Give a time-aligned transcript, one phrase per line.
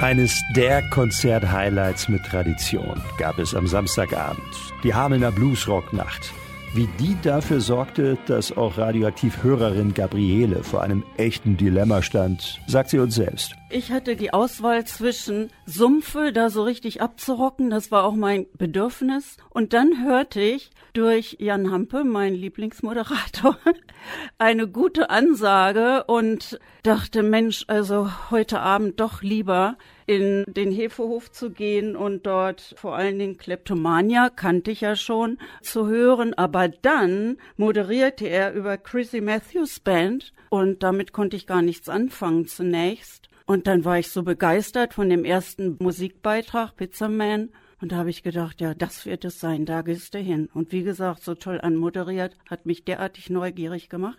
[0.00, 4.40] Eines der Konzert-Highlights mit Tradition gab es am Samstagabend.
[4.82, 6.32] Die Hamelner Bluesrock-Nacht.
[6.72, 13.00] Wie die dafür sorgte, dass auch Radioaktiv-Hörerin Gabriele vor einem echten Dilemma stand, sagt sie
[13.00, 13.56] uns selbst.
[13.70, 19.36] Ich hatte die Auswahl zwischen Sumpfe da so richtig abzurocken, das war auch mein Bedürfnis.
[19.48, 23.56] Und dann hörte ich durch Jan Hampe, mein Lieblingsmoderator,
[24.38, 29.76] eine gute Ansage und dachte, Mensch, also heute Abend doch lieber
[30.10, 35.38] in den Hefehof zu gehen und dort vor allen Dingen Kleptomania, kannte ich ja schon,
[35.62, 36.34] zu hören.
[36.34, 42.48] Aber dann moderierte er über Chrissy Matthews Band und damit konnte ich gar nichts anfangen
[42.48, 43.28] zunächst.
[43.46, 47.50] Und dann war ich so begeistert von dem ersten Musikbeitrag, Pizzaman.
[47.80, 50.48] Und da habe ich gedacht, ja, das wird es sein, da gehst du hin.
[50.52, 54.18] Und wie gesagt, so toll anmoderiert, hat mich derartig neugierig gemacht.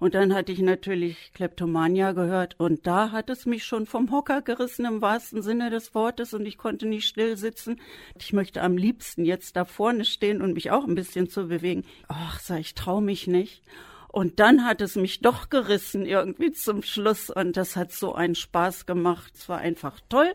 [0.00, 4.40] Und dann hatte ich natürlich Kleptomania gehört und da hat es mich schon vom Hocker
[4.40, 7.78] gerissen im wahrsten Sinne des Wortes und ich konnte nicht still sitzen.
[8.18, 11.84] Ich möchte am liebsten jetzt da vorne stehen und mich auch ein bisschen zu bewegen.
[12.08, 13.62] Ach, sag ich, trau mich nicht.
[14.08, 18.34] Und dann hat es mich doch gerissen irgendwie zum Schluss und das hat so einen
[18.34, 19.34] Spaß gemacht.
[19.36, 20.32] Es war einfach toll.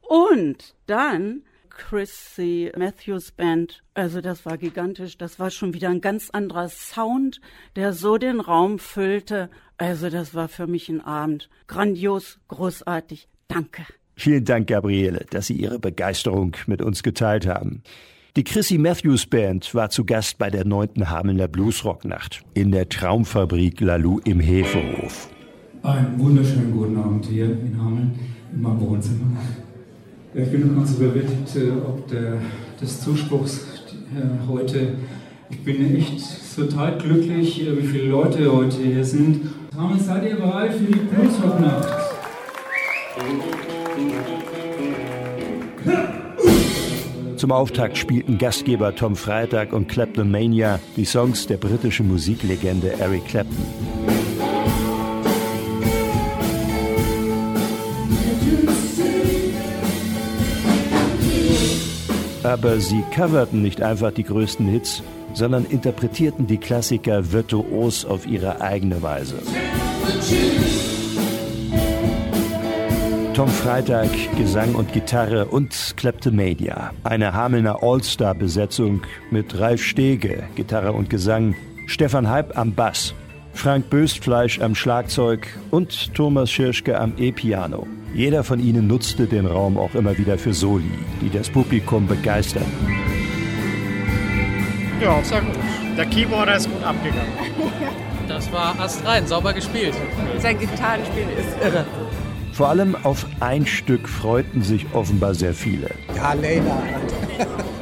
[0.00, 1.44] Und dann
[1.76, 3.82] Chrissy Matthews Band.
[3.94, 5.18] Also das war gigantisch.
[5.18, 7.40] Das war schon wieder ein ganz anderer Sound,
[7.76, 9.50] der so den Raum füllte.
[9.78, 11.48] Also das war für mich ein Abend.
[11.66, 13.28] Grandios, großartig.
[13.48, 13.82] Danke.
[14.16, 17.82] Vielen Dank, Gabriele, dass Sie Ihre Begeisterung mit uns geteilt haben.
[18.36, 23.80] Die Chrissy Matthews Band war zu Gast bei der neunten Hamelner Bluesrocknacht in der Traumfabrik
[23.80, 25.28] Lalou im Hefehof.
[25.82, 28.18] Einen wunderschönen guten Abend hier in Hameln
[28.52, 29.38] in meinem Wohnzimmer.
[30.38, 32.34] Ich bin noch ganz überwältigt, äh, ob der,
[32.78, 33.64] des Zuspruchs
[34.14, 34.88] äh, heute.
[35.48, 36.20] Ich bin echt
[36.54, 39.48] total glücklich, äh, wie viele Leute heute hier sind.
[39.74, 41.88] Hameln, seid ihr bereit für die Bluesrocknacht?
[47.36, 54.25] Zum Auftakt spielten Gastgeber Tom Freitag und Clapton-Mania die Songs der britischen Musiklegende Eric Clapton.
[62.58, 65.02] Aber sie coverten nicht einfach die größten Hits,
[65.34, 69.34] sondern interpretierten die Klassiker virtuos auf ihre eigene Weise.
[73.34, 74.08] Tom Freitag,
[74.38, 76.92] Gesang und Gitarre und Kleptomania.
[77.04, 83.12] Eine Hamelner All-Star-Besetzung mit Ralf Stege, Gitarre und Gesang, Stefan Halb am Bass,
[83.56, 87.86] Frank Böstfleisch am Schlagzeug und Thomas Schirschke am E-Piano.
[88.14, 90.90] Jeder von ihnen nutzte den Raum auch immer wieder für Soli,
[91.22, 92.70] die das Publikum begeisterten.
[95.00, 95.56] Ja, sehr gut.
[95.96, 97.32] Der Keyboarder ist gut abgegangen.
[98.28, 99.94] Das war astrein, sauber gespielt.
[100.40, 101.86] Sein Gitarrenspiel ist irre.
[102.52, 105.90] Vor allem auf ein Stück freuten sich offenbar sehr viele.
[106.16, 106.82] Ja, Leila.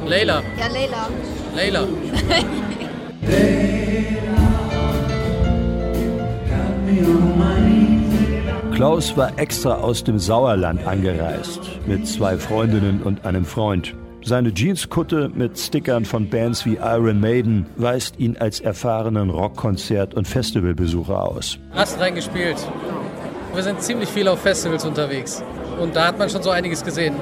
[0.05, 0.43] Leila.
[0.59, 1.09] Ja, Leila.
[1.55, 1.87] Leila.
[8.75, 13.95] Klaus war extra aus dem Sauerland angereist, mit zwei Freundinnen und einem Freund.
[14.21, 20.27] Seine Jeanskutte mit Stickern von Bands wie Iron Maiden weist ihn als erfahrenen Rockkonzert- und
[20.27, 21.57] Festivalbesucher aus.
[21.71, 22.57] Hast reingespielt.
[23.53, 25.41] Wir sind ziemlich viel auf Festivals unterwegs.
[25.79, 27.15] Und da hat man schon so einiges gesehen.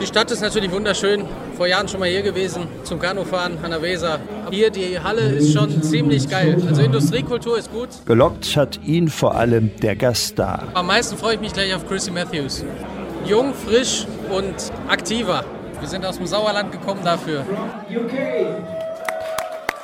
[0.00, 1.24] Die Stadt ist natürlich wunderschön.
[1.56, 4.20] Vor Jahren schon mal hier gewesen, zum Kanufahren an der Weser.
[4.50, 6.56] Hier, die Halle ist schon ziemlich geil.
[6.68, 7.88] Also Industriekultur ist gut.
[8.06, 10.62] Gelockt hat ihn vor allem der Gast da.
[10.74, 12.64] Am meisten freue ich mich gleich auf Chrissy Matthews.
[13.26, 14.54] Jung, frisch und
[14.88, 15.44] aktiver.
[15.80, 17.44] Wir sind aus dem Sauerland gekommen dafür.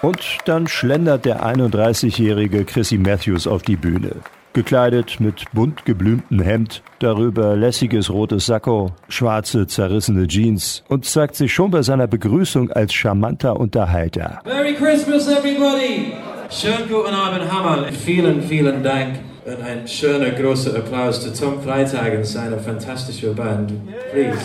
[0.02, 4.16] Und dann schlendert der 31-jährige Chrissy Matthews auf die Bühne.
[4.54, 11.52] Gekleidet mit bunt geblümtem Hemd, darüber lässiges rotes Sakko, schwarze zerrissene Jeans und zeigt sich
[11.52, 14.40] schon bei seiner Begrüßung als charmanter Unterhalter.
[14.44, 16.12] Merry Christmas, everybody!
[16.50, 17.86] Schönen guten Abend, Hammer.
[17.92, 19.18] Vielen, vielen Dank.
[19.44, 23.72] Und ein schöner großer Applaus zu Tom Freitag und seiner fantastischen Band.
[24.12, 24.38] Please.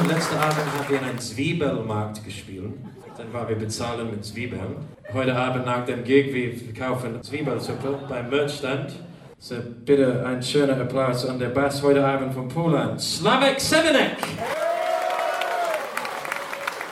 [0.00, 2.72] Und letzten Abend haben wir in einem Zwiebelmarkt gespielt.
[3.16, 4.76] Dann waren wir bezahlen mit Zwiebeln.
[5.12, 8.92] Heute Abend nach dem Gig, wir kaufen Zwiebelsuppe beim Merchstand.
[9.38, 9.54] So
[9.84, 14.16] bitte ein schöner Applaus an der Bass heute Abend von Polen, Slavek Semenek.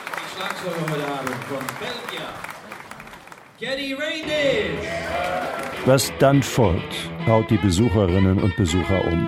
[0.07, 2.29] Die Schlagzeuger heute Abend von Belgien,
[3.59, 4.87] Getty Reindish.
[5.85, 9.27] Was dann folgt, haut die Besucherinnen und Besucher um.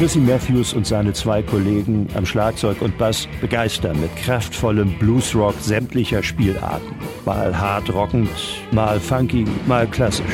[0.00, 6.22] Chrissy Matthews und seine zwei Kollegen am Schlagzeug und Bass begeistern mit kraftvollem Bluesrock sämtlicher
[6.22, 6.94] Spielarten.
[7.26, 8.30] Mal hart rockend,
[8.72, 10.24] mal funky, mal klassisch.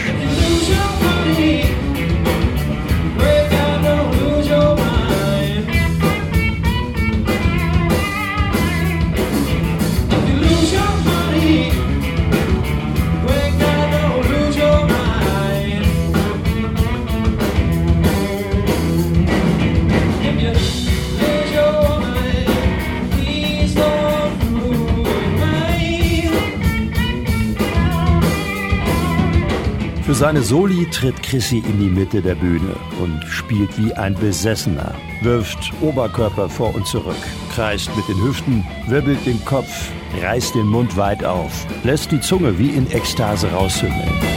[30.16, 35.72] Seine Soli tritt Chrissy in die Mitte der Bühne und spielt wie ein Besessener, wirft
[35.82, 37.20] Oberkörper vor und zurück,
[37.54, 39.90] kreist mit den Hüften, wirbelt den Kopf,
[40.22, 44.35] reißt den Mund weit auf, lässt die Zunge wie in Ekstase raushümmeln.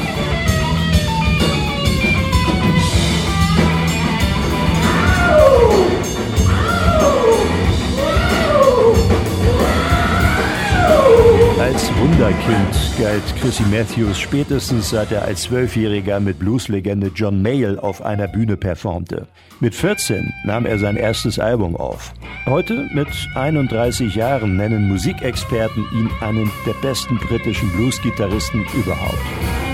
[12.00, 18.30] Wunderkind galt Chrissy Matthews spätestens seit er als Zwölfjähriger mit Blueslegende John Mayall auf einer
[18.30, 19.28] Bühne performte.
[19.60, 22.14] Mit 14 nahm er sein erstes Album auf.
[22.46, 29.69] Heute, mit 31 Jahren, nennen Musikexperten ihn einen der besten britischen Bluesgitarristen überhaupt.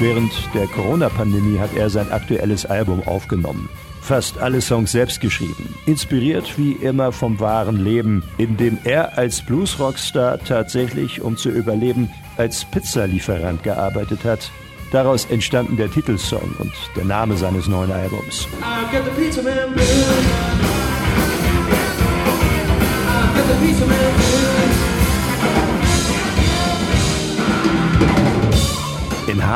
[0.00, 3.68] Während der Corona-Pandemie hat er sein aktuelles Album aufgenommen.
[4.00, 5.74] Fast alle Songs selbst geschrieben.
[5.86, 12.10] Inspiriert wie immer vom wahren Leben, in dem er als Blues-Rockstar tatsächlich, um zu überleben,
[12.36, 14.50] als Pizzalieferant gearbeitet hat.
[14.90, 18.46] Daraus entstanden der Titelsong und der Name seines neuen Albums.
[18.60, 20.93] I've got the pizza man.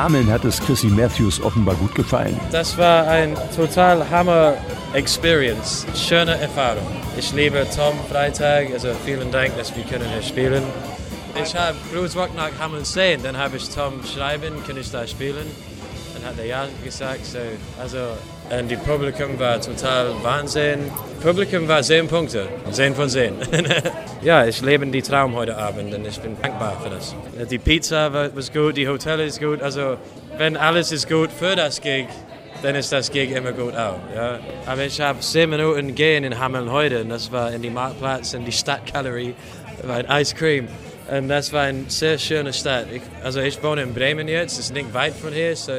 [0.08, 2.40] Hameln hat es Chrissy Matthews offenbar gut gefallen.
[2.50, 4.54] Das war ein total Hammer
[4.94, 5.84] Experience.
[5.94, 6.86] Schöne Erfahrung.
[7.18, 10.62] Ich liebe Tom Freitag, also vielen Dank, dass wir können hier spielen.
[11.34, 15.06] Ich habe Blues Rock nach Hameln sehen, dann habe ich Tom schreiben, kann ich da
[15.06, 15.46] spielen?
[16.14, 17.38] Dann hat er ja gesagt, so,
[17.78, 17.98] also
[18.50, 20.90] und die Publikum war total Wahnsinn.
[21.22, 23.34] Publikum war 10 Punkte, 10 von 10.
[24.22, 27.14] ja, ich lebe die Traum heute Abend und ich bin dankbar für das.
[27.50, 29.60] Die Pizza war gut, die Hotel ist gut.
[29.60, 29.96] Also
[30.38, 32.06] wenn alles ist gut für das Gig,
[32.62, 33.98] dann ist das Gig immer gut auch.
[34.14, 34.38] Ja.
[34.66, 38.34] Aber ich habe 10 Minuten gehen in Hameln heute und das war in die Marktplatz,
[38.34, 39.34] in die Stadtgalerie,
[39.82, 40.68] war ein Ice Cream.
[41.10, 42.86] Und das war eine sehr schöne Stadt.
[42.92, 45.72] Ich, also ich wohne in Bremen jetzt, es ist nicht weit von hier, so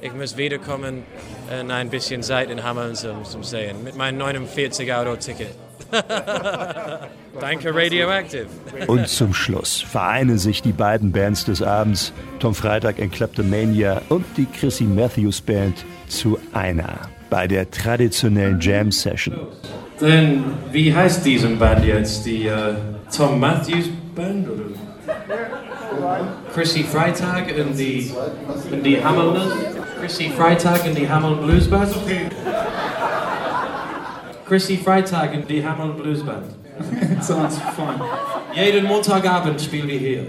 [0.00, 1.04] ich muss wiederkommen
[1.50, 5.54] ein bisschen Zeit in Hameln zum, zum Sehen mit meinem 49 Euro Ticket.
[7.40, 8.46] Danke Radioactive.
[8.86, 14.24] Und zum Schluss vereinen sich die beiden Bands des Abends, Tom Freitag in Kleptomania und
[14.36, 19.34] die Chrissy Matthews Band, zu einer bei der traditionellen Jam Session.
[20.00, 22.26] Denn wie heißt diese Band jetzt?
[22.26, 22.74] Die uh,
[23.14, 24.48] Tom Matthews Band?
[24.48, 24.84] Oder?
[26.52, 28.10] Chrissy Freitag und die,
[28.70, 29.46] und die Hamelner?
[30.04, 31.90] Chrissy Freitag und die Hameln Blues Band?
[34.46, 36.44] Chrissy Freitag und die Hameln Blues Band.
[37.24, 37.98] Sounds fun.
[38.54, 40.26] Jeden Montagabend spielen wir hier.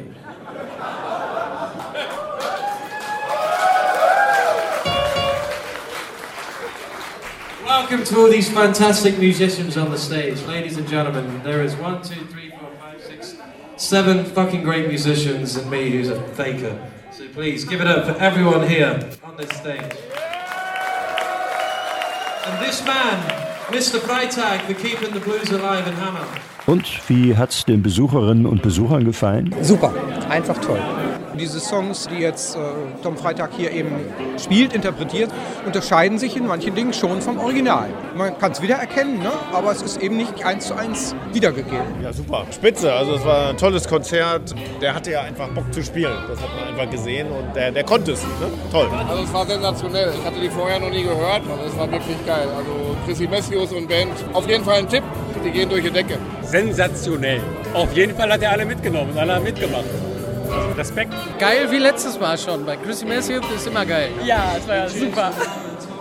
[7.66, 10.42] Welcome to all these fantastic musicians on the stage.
[10.48, 13.36] Ladies and gentlemen, there is one, two, three, four, five, six,
[13.76, 16.80] seven fucking great musicians and me who's a faker.
[17.18, 19.80] So please give it up for everyone here on this stage.
[22.46, 23.18] And this man,
[23.72, 24.02] Mr.
[24.02, 26.28] Freitag, for keeping the blues alive in Hammer.
[26.66, 29.56] Und wie hat's den Besucherinnen und Besuchern gefallen?
[29.62, 29.94] Super,
[30.30, 30.82] einfach toll.
[31.38, 32.60] Diese Songs, die jetzt äh,
[33.04, 33.92] Tom Freitag hier eben
[34.42, 35.32] spielt, interpretiert,
[35.66, 37.90] unterscheiden sich in manchen Dingen schon vom Original.
[38.16, 39.32] Man kann es wiedererkennen, ne?
[39.52, 42.02] aber es ist eben nicht eins zu eins wiedergegeben.
[42.02, 42.46] Ja, super.
[42.52, 42.94] Spitze.
[42.94, 44.56] Also es war ein tolles Konzert.
[44.82, 46.14] Der hatte ja einfach Bock zu spielen.
[46.28, 48.24] Das hat man einfach gesehen und der, der konnte es.
[48.24, 48.50] Ne?
[48.72, 48.88] Toll.
[49.08, 50.14] Also es war sensationell.
[50.18, 52.48] Ich hatte die vorher noch nie gehört, aber es war wirklich geil.
[52.56, 55.04] Also Chrissy Messius und Band, auf jeden Fall ein Tipp.
[55.44, 56.18] Die gehen durch die Decke.
[56.42, 57.42] Sensationell.
[57.74, 59.84] Auf jeden Fall hat er alle mitgenommen und alle haben mitgemacht.
[60.78, 61.14] Respekt.
[61.40, 62.66] Geil wie letztes Mal schon.
[62.66, 64.10] Bei Chrissy Matthews ist immer geil.
[64.24, 65.32] Ja, es war ja super.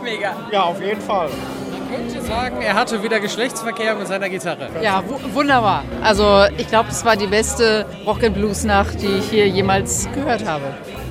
[0.02, 0.34] Mega.
[0.52, 1.28] Ja, auf jeden Fall.
[1.70, 4.68] Man könnte sagen, er hatte wieder Geschlechtsverkehr mit seiner Gitarre.
[4.82, 5.84] Ja, wunderbar.
[6.02, 10.64] Also ich glaube, es war die beste Rock-and-Blues-Nacht, die ich hier jemals gehört habe.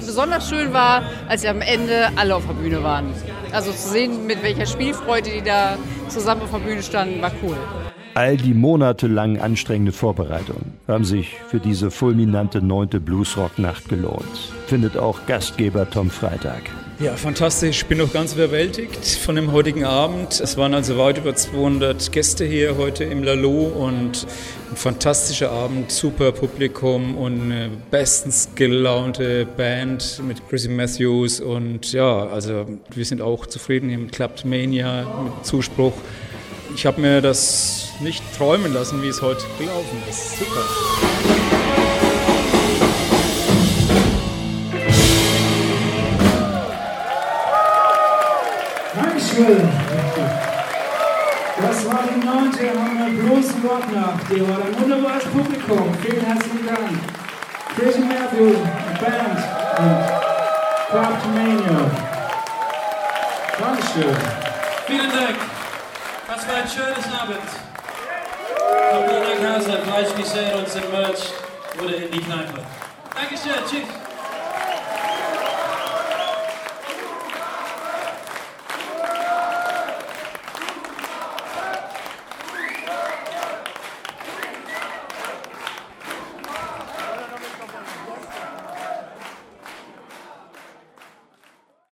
[0.06, 3.14] Besonders schön war, als sie am Ende alle auf der Bühne waren.
[3.52, 5.78] Also zu sehen, mit welcher Spielfreude die da
[6.10, 7.58] zusammen auf der Bühne standen, war cool.
[8.16, 15.26] All die monatelang anstrengende Vorbereitungen haben sich für diese fulminante neunte Bluesrock-Nacht gelohnt, findet auch
[15.26, 16.62] Gastgeber Tom Freitag.
[17.00, 17.82] Ja, fantastisch.
[17.82, 20.40] Ich bin noch ganz überwältigt von dem heutigen Abend.
[20.40, 24.28] Es waren also weit über 200 Gäste hier heute im Lalo und
[24.70, 32.28] ein fantastischer Abend, super Publikum und eine bestens gelaunte Band mit Chrissy Matthews und ja,
[32.28, 35.94] also wir sind auch zufrieden hier mit Clubbed Mania, mit Zuspruch.
[36.76, 40.40] Ich habe mir das nicht träumen lassen, wie es heute gelaufen ist.
[40.40, 40.62] Super.
[48.96, 49.70] Dankeschön.
[51.62, 54.32] Das war die neunte Hammer Blues Rocknacht.
[54.32, 55.96] Ihr war ein wunderbares Publikum.
[56.02, 57.00] Vielen herzlichen Dank.
[57.78, 58.58] Chrissy Matthews,
[59.00, 59.40] Band
[59.80, 60.06] und
[60.90, 61.92] Craft Mania.
[63.60, 64.16] Dankeschön.
[64.88, 65.53] Vielen Dank.
[66.46, 67.40] Das war ein schönes Abend.
[68.92, 71.32] Kommt nach Hause, gleich wir sehen uns im Merch
[71.82, 72.60] oder in die Kneipe.
[73.16, 74.03] Dankeschön, tschüss.